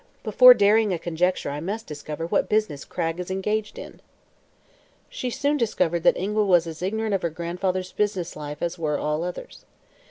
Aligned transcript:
Before 0.23 0.55
daring 0.55 0.91
a 0.91 0.97
conjecture 0.97 1.51
I 1.51 1.59
must 1.59 1.85
discover 1.85 2.25
what 2.25 2.49
business 2.49 2.85
Cragg 2.85 3.19
is 3.19 3.29
engaged 3.29 3.77
in." 3.77 4.01
She 5.09 5.29
soon 5.29 5.57
discovered 5.57 6.01
that 6.01 6.17
Ingua 6.17 6.43
was 6.43 6.65
as 6.65 6.81
ignorant 6.81 7.13
of 7.13 7.21
her 7.21 7.29
grandfather's 7.29 7.91
business 7.91 8.35
life 8.35 8.63
as 8.63 8.79
were 8.79 8.97
all 8.97 9.23
others. 9.23 9.63